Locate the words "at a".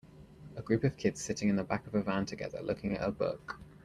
2.97-3.11